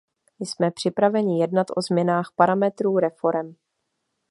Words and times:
Jsme 0.39 0.71
připraveni 0.71 1.39
jednat 1.41 1.67
o 1.77 1.81
změnách 1.81 2.31
parametrů 2.35 2.97
reforem. 2.97 3.55